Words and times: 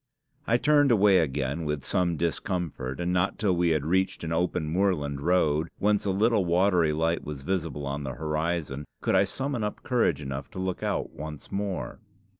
I 0.47 0.57
turned 0.57 0.89
away 0.91 1.19
again 1.19 1.63
with 1.63 1.83
some 1.83 2.17
discomfort, 2.17 2.99
and 2.99 3.13
not 3.13 3.37
till 3.37 3.55
we 3.55 3.69
had 3.69 3.85
reached 3.85 4.23
an 4.23 4.31
open 4.31 4.67
moorland 4.67 5.21
road, 5.21 5.67
whence 5.77 6.05
a 6.05 6.09
little 6.09 6.43
watery 6.43 6.91
light 6.91 7.23
was 7.23 7.43
visible 7.43 7.85
on 7.85 8.01
the 8.03 8.15
horizon, 8.15 8.85
could 9.01 9.13
I 9.13 9.25
summon 9.25 9.63
up 9.63 9.83
courage 9.83 10.19
enough 10.19 10.49
to 10.53 10.57
look 10.59 10.81
out 10.81 11.11
once 11.11 11.51
more. 11.51 11.99